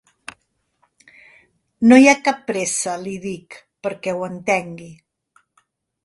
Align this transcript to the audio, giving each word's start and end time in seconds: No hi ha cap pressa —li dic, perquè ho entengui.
No 1.91 1.99
hi 2.03 2.07
ha 2.11 2.15
cap 2.27 2.39
pressa 2.47 2.95
—li 3.01 3.13
dic, 3.25 3.57
perquè 3.89 4.15
ho 4.15 4.23
entengui. 4.29 4.89